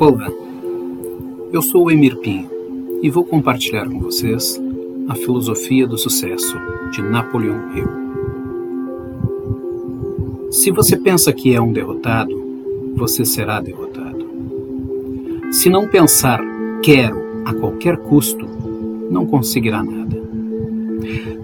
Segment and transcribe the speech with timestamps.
[0.00, 0.32] Olá,
[1.52, 2.48] eu sou o Emir Pinho
[3.02, 4.58] e vou compartilhar com vocês
[5.06, 6.56] a filosofia do sucesso
[6.90, 7.86] de Napoleão Hill.
[10.50, 12.34] Se você pensa que é um derrotado,
[12.96, 14.26] você será derrotado.
[15.52, 16.40] Se não pensar
[16.82, 18.48] quero a qualquer custo,
[19.10, 20.18] não conseguirá nada.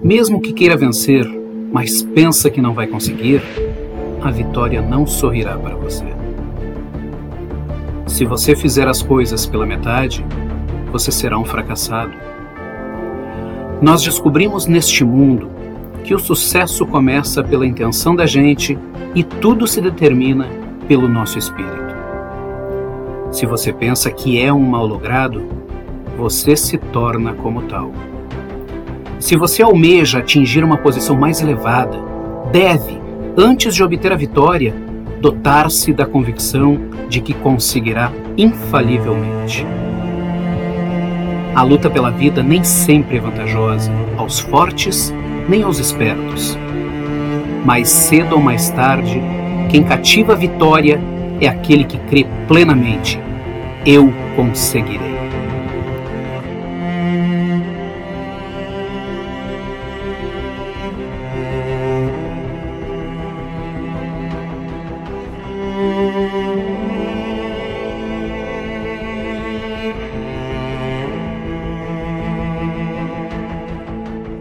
[0.01, 1.29] Mesmo que queira vencer,
[1.71, 3.39] mas pensa que não vai conseguir,
[4.19, 6.26] a vitória não sorrirá para você.
[8.17, 10.25] Se você fizer as coisas pela metade,
[10.91, 12.13] você será um fracassado.
[13.79, 15.51] Nós descobrimos neste mundo
[16.03, 18.75] que o sucesso começa pela intenção da gente
[19.13, 20.47] e tudo se determina
[20.87, 21.95] pelo nosso espírito.
[23.29, 25.47] Se você pensa que é um mal-logrado,
[26.17, 27.91] você se torna como tal.
[29.19, 31.99] Se você almeja atingir uma posição mais elevada,
[32.51, 32.99] deve,
[33.37, 34.73] antes de obter a vitória,
[35.27, 39.65] dotar-se da convicção de que conseguirá infalivelmente.
[41.53, 45.13] A luta pela vida nem sempre é vantajosa aos fortes
[45.49, 46.57] nem aos espertos.
[47.65, 49.21] Mais cedo ou mais tarde,
[49.69, 50.97] quem cativa a vitória
[51.41, 53.19] é aquele que crê plenamente:
[53.85, 55.17] eu conseguirei.